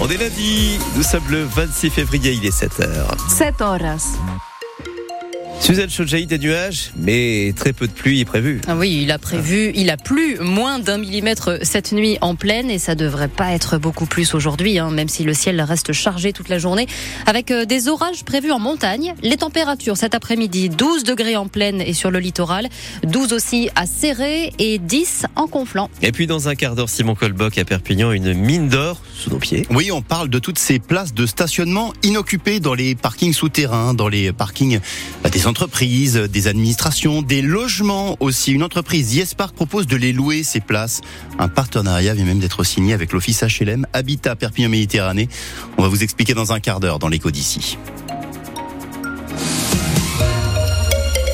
[0.00, 2.88] On est lundi, nous sommes le 26 février, il est 7h.
[3.28, 4.49] 7 horas.
[5.60, 8.62] Suzanne Chaujaï, des nuages, mais très peu de pluie est prévu.
[8.66, 12.70] Ah oui, il a prévu, il a plu moins d'un millimètre cette nuit en pleine
[12.70, 16.32] et ça devrait pas être beaucoup plus aujourd'hui, hein, même si le ciel reste chargé
[16.32, 16.86] toute la journée,
[17.26, 19.14] avec euh, des orages prévus en montagne.
[19.22, 22.66] Les températures cet après-midi, 12 degrés en pleine et sur le littoral,
[23.04, 25.90] 12 aussi à Serré et 10 en Conflans.
[26.00, 29.38] Et puis dans un quart d'heure, Simon Colboc à Perpignan, une mine d'or sous nos
[29.38, 29.66] pieds.
[29.70, 34.08] Oui, on parle de toutes ces places de stationnement inoccupées dans les parkings souterrains, dans
[34.08, 34.80] les parkings
[35.22, 38.52] bah, des entreprises, des administrations, des logements aussi.
[38.52, 41.00] Une entreprise, YesPark, propose de les louer, ces places.
[41.38, 45.28] Un partenariat vient même d'être signé avec l'office HLM Habitat Perpignan Méditerranée.
[45.76, 47.76] On va vous expliquer dans un quart d'heure dans l'écho d'ici.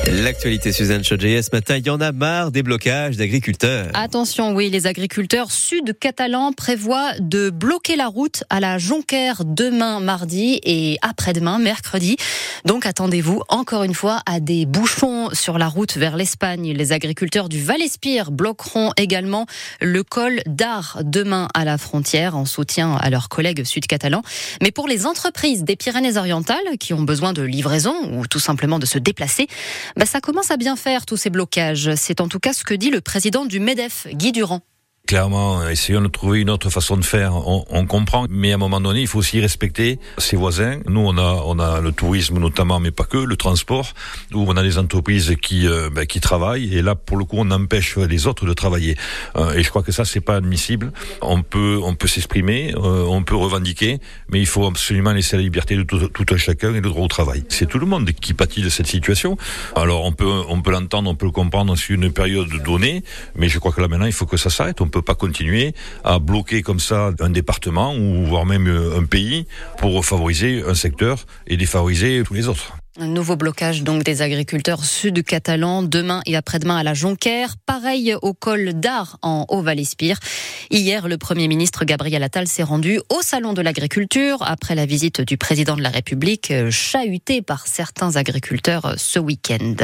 [0.09, 3.89] L'actualité Suzanne Chodjé, ce matin, il y en a marre des blocages d'agriculteurs.
[3.93, 10.61] Attention, oui, les agriculteurs sud-catalans prévoient de bloquer la route à la Jonquère demain mardi
[10.63, 12.15] et après-demain mercredi.
[12.63, 16.71] Donc attendez-vous encore une fois à des bouchons sur la route vers l'Espagne.
[16.73, 19.45] Les agriculteurs du Val-Espire bloqueront également
[19.81, 24.21] le col d'Ar demain à la frontière en soutien à leurs collègues sud-catalans.
[24.61, 28.85] Mais pour les entreprises des Pyrénées-Orientales qui ont besoin de livraison ou tout simplement de
[28.85, 29.47] se déplacer,
[29.97, 31.95] bah, ça commence à bien faire tous ces blocages.
[31.95, 34.61] C'est en tout cas ce que dit le président du MEDEF, Guy Durand
[35.07, 37.33] clairement, essayons de trouver une autre façon de faire.
[37.35, 40.79] On, on, comprend, mais à un moment donné, il faut aussi respecter ses voisins.
[40.85, 43.93] Nous, on a, on a le tourisme notamment, mais pas que, le transport,
[44.33, 47.37] où on a des entreprises qui, euh, ben, qui travaillent, et là, pour le coup,
[47.39, 48.97] on empêche les autres de travailler.
[49.37, 50.91] Euh, et je crois que ça, c'est pas admissible.
[51.21, 53.99] On peut, on peut s'exprimer, euh, on peut revendiquer,
[54.29, 57.05] mais il faut absolument laisser la liberté de tout, tout un chacun et le droit
[57.05, 57.45] au travail.
[57.47, 59.37] C'est tout le monde qui pâtit de cette situation.
[59.75, 63.03] Alors, on peut, on peut l'entendre, on peut le comprendre sur une période donnée,
[63.35, 64.81] mais je crois que là maintenant, il faut que ça s'arrête.
[65.01, 65.73] Pas continuer
[66.03, 69.45] à bloquer comme ça un département ou voire même un pays
[69.77, 72.73] pour favoriser un secteur et défavoriser tous les autres.
[72.99, 77.53] Un nouveau blocage donc des agriculteurs sud-catalans demain et après-demain à la Jonquère.
[77.63, 80.17] Pareil au col d'Ar en Haut-Val-Espire.
[80.71, 85.21] Hier, le Premier ministre Gabriel Attal s'est rendu au Salon de l'agriculture après la visite
[85.21, 89.75] du président de la République, chahuté par certains agriculteurs ce week-end.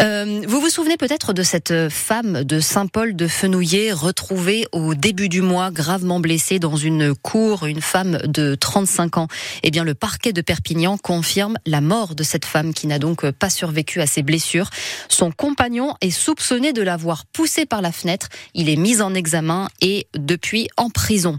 [0.00, 5.28] Euh, vous vous souvenez peut-être de cette femme de Saint-Paul de Fenouillet retrouvée au début
[5.28, 9.28] du mois gravement blessée dans une cour, une femme de 35 ans.
[9.62, 13.28] Eh bien, le parquet de Perpignan confirme la mort de cette femme qui n'a donc
[13.32, 14.70] pas survécu à ses blessures.
[15.08, 18.28] Son compagnon est soupçonné de l'avoir poussée par la fenêtre.
[18.54, 21.38] Il est mis en examen et depuis en prison.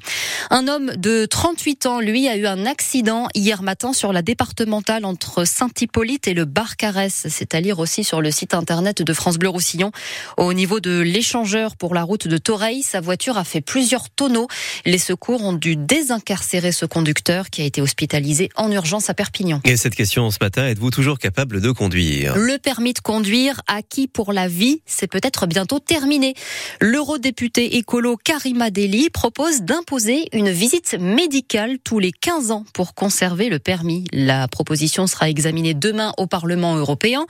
[0.51, 5.05] Un homme de 38 ans, lui, a eu un accident hier matin sur la départementale
[5.05, 7.27] entre Saint-Hippolyte et le Barcarès.
[7.29, 9.91] C'est à lire aussi sur le site internet de France Bleu Roussillon.
[10.37, 14.47] Au niveau de l'échangeur pour la route de Toreil, sa voiture a fait plusieurs tonneaux.
[14.85, 19.61] Les secours ont dû désincarcérer ce conducteur qui a été hospitalisé en urgence à Perpignan.
[19.63, 22.35] Et cette question ce matin, êtes-vous toujours capable de conduire?
[22.35, 26.33] Le permis de conduire acquis pour la vie, c'est peut-être bientôt terminé.
[26.81, 33.49] L'eurodéputé écolo Karima Deli propose d'imposer une visite médicale tous les 15 ans pour conserver
[33.49, 34.05] le permis.
[34.11, 37.25] La proposition sera examinée demain au Parlement européen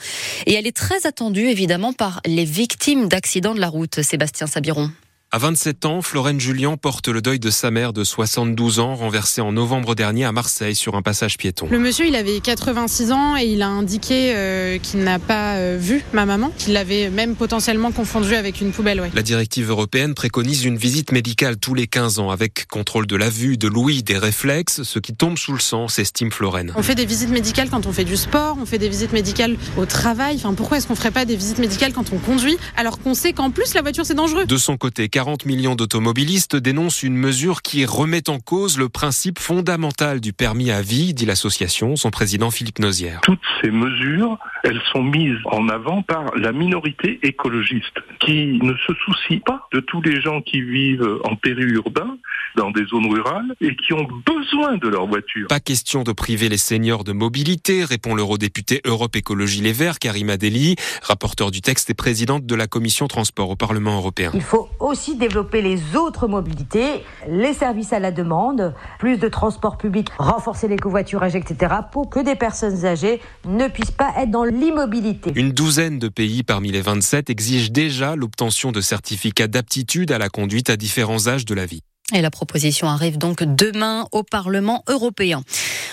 [0.45, 4.01] et elle est très attendu évidemment par les victimes d'accidents de la route.
[4.01, 4.91] Sébastien Sabiron.
[5.35, 9.41] À 27 ans, Florène Julien porte le deuil de sa mère de 72 ans, renversée
[9.41, 11.67] en novembre dernier à Marseille sur un passage piéton.
[11.71, 15.75] Le monsieur, il avait 86 ans et il a indiqué euh, qu'il n'a pas euh,
[15.81, 19.01] vu ma maman, qu'il l'avait même potentiellement confondue avec une poubelle.
[19.01, 19.09] Ouais.
[19.15, 23.31] La directive européenne préconise une visite médicale tous les 15 ans avec contrôle de la
[23.31, 26.73] vue, de l'ouïe, des réflexes, ce qui tombe sous le sang, s'estime Florène.
[26.75, 29.57] On fait des visites médicales quand on fait du sport, on fait des visites médicales
[29.77, 30.35] au travail.
[30.35, 33.33] Enfin, pourquoi est-ce qu'on ferait pas des visites médicales quand on conduit alors qu'on sait
[33.33, 34.45] qu'en plus la voiture c'est dangereux?
[34.45, 39.39] De son côté, 40 millions d'automobilistes dénoncent une mesure qui remet en cause le principe
[39.39, 43.21] fondamental du permis à vie, dit l'association, son président Philippe Nozière.
[43.21, 48.93] Toutes ces mesures, elles sont mises en avant par la minorité écologiste qui ne se
[49.05, 52.17] soucie pas de tous les gens qui vivent en périurbain,
[52.55, 55.47] dans des zones rurales et qui ont besoin de leur voiture.
[55.47, 60.37] Pas question de priver les seniors de mobilité, répond l'eurodéputé Europe Écologie Les Verts, Karima
[60.37, 64.31] Deli, rapporteur du texte et présidente de la commission transport au Parlement européen.
[64.33, 69.77] Il faut aussi développer les autres mobilités, les services à la demande, plus de transport
[69.77, 74.43] public, renforcer les covoiturages, etc., pour que des personnes âgées ne puissent pas être dans
[74.43, 75.31] l'immobilité.
[75.35, 80.29] Une douzaine de pays parmi les 27 exigent déjà l'obtention de certificats d'aptitude à la
[80.29, 81.81] conduite à différents âges de la vie.
[82.13, 85.41] Et la proposition arrive donc demain au Parlement européen.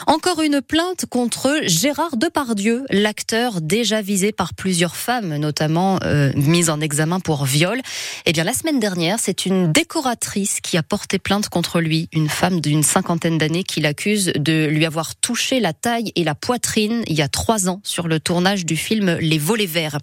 [0.07, 6.71] Encore une plainte contre Gérard Depardieu, l'acteur déjà visé par plusieurs femmes, notamment euh, mise
[6.71, 7.81] en examen pour viol.
[8.25, 12.29] Eh bien, la semaine dernière, c'est une décoratrice qui a porté plainte contre lui, une
[12.29, 17.03] femme d'une cinquantaine d'années qui l'accuse de lui avoir touché la taille et la poitrine
[17.07, 19.99] il y a trois ans sur le tournage du film Les Volets Verts.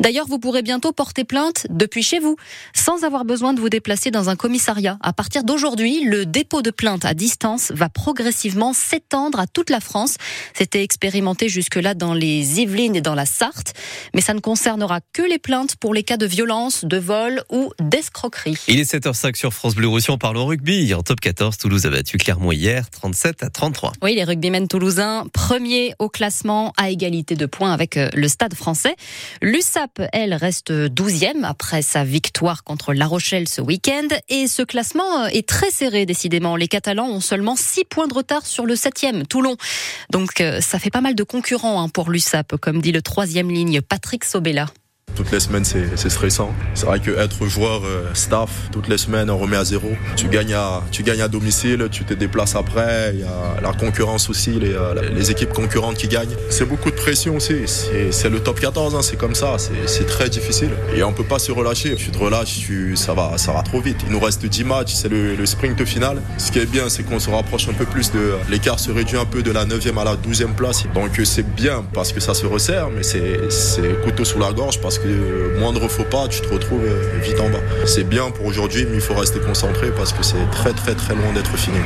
[0.00, 2.36] D'ailleurs, vous pourrez bientôt porter plainte depuis chez vous,
[2.74, 4.98] sans avoir besoin de vous déplacer dans un commissariat.
[5.02, 9.80] À partir d'aujourd'hui, le dépôt de plainte à distance va progressivement s'étendre à toute la
[9.80, 10.16] France.
[10.54, 13.74] C'était expérimenté jusque-là dans les Yvelines et dans la Sarthe,
[14.14, 17.72] mais ça ne concernera que les plaintes pour les cas de violence, de vol ou
[17.80, 18.58] d'escroquerie.
[18.68, 20.14] Il est 7h05 sur France Bleu Roussillon.
[20.14, 20.94] On parle au rugby.
[20.94, 23.92] En top 14, Toulouse a battu Clermont hier, 37 à 33.
[24.02, 28.54] Oui, les rugbymen toulousains, premiers au classement à égalité de points avec euh, le Stade
[28.54, 28.94] français.
[29.42, 34.08] L'USAP, elle, reste 12e après sa victoire contre La Rochelle ce week-end.
[34.28, 36.56] Et ce classement euh, est très serré, décidément.
[36.56, 39.56] Les Catalans ont seulement 6 points de retard sur le 7e, Toulon.
[40.10, 43.50] Donc euh, ça fait pas mal de concurrents hein, pour l'USAP, comme dit le troisième
[43.50, 44.66] ligne Patrick Sobella.
[45.16, 46.52] Toutes les semaines, c'est stressant.
[46.74, 49.92] C'est vrai qu'être joueur euh, staff, toutes les semaines, on remet à zéro.
[50.16, 53.12] Tu gagnes à, tu gagnes à domicile, tu te déplaces après.
[53.14, 56.34] Il y a la concurrence aussi, les, euh, les équipes concurrentes qui gagnent.
[56.50, 57.54] C'est beaucoup de pression aussi.
[58.10, 59.56] C'est le top 14, hein, c'est comme ça.
[59.86, 60.70] C'est très difficile.
[60.96, 61.94] Et on peut pas se relâcher.
[61.94, 63.98] Tu te relâches, tu, ça, va, ça va trop vite.
[64.06, 66.20] Il nous reste 10 matchs, c'est le, sprint final.
[66.38, 68.32] Ce qui est bien, c'est qu'on se rapproche un peu plus de.
[68.50, 70.84] L'écart se réduit un peu de la 9e à la 12e place.
[70.92, 74.93] Donc c'est bien parce que ça se resserre, mais c'est couteau sous la gorge parce
[74.98, 77.60] que moindre faux pas, tu te retrouves euh, vite en bas.
[77.86, 81.14] C'est bien pour aujourd'hui, mais il faut rester concentré parce que c'est très très très
[81.14, 81.78] loin d'être fini.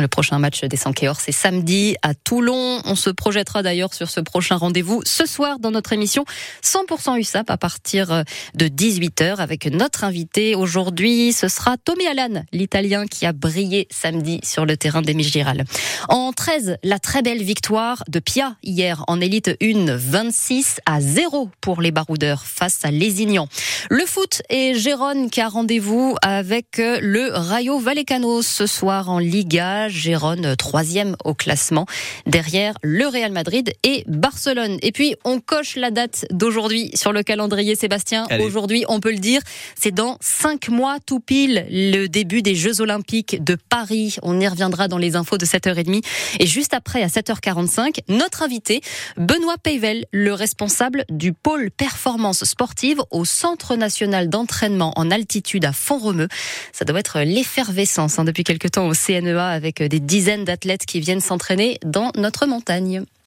[0.00, 2.80] Le prochain match des Sankéors, c'est samedi à Toulon.
[2.84, 6.24] On se projettera d'ailleurs sur ce prochain rendez-vous ce soir dans notre émission
[6.64, 8.24] 100% USAP à partir
[8.54, 11.32] de 18h avec notre invité aujourd'hui.
[11.32, 15.64] Ce sera Tommy Allan, l'Italien qui a brillé samedi sur le terrain des Giral.
[16.08, 21.50] En 13, la très belle victoire de Pia hier en élite 1, 26 à 0
[21.60, 23.48] pour les baroudeurs face à Lézignan.
[23.90, 29.83] Le foot et Gérone qui a rendez-vous avec le Rayo Vallecano ce soir en Liga.
[29.88, 31.86] Gérone troisième au classement,
[32.26, 34.78] derrière le Real Madrid et Barcelone.
[34.82, 38.26] Et puis on coche la date d'aujourd'hui sur le calendrier, Sébastien.
[38.40, 39.40] Aujourd'hui, on peut le dire,
[39.78, 44.16] c'est dans cinq mois tout pile le début des Jeux Olympiques de Paris.
[44.22, 46.04] On y reviendra dans les infos de 7h30.
[46.40, 48.80] Et juste après, à 7h45, notre invité,
[49.16, 55.72] Benoît Peyvel, le responsable du pôle performance sportive au Centre national d'entraînement en altitude à
[55.72, 56.28] Font-Romeu.
[56.72, 59.48] Ça doit être l'effervescence hein, depuis quelque temps au CNEA
[59.82, 63.04] des dizaines d'athlètes qui viennent s'entraîner dans notre montagne.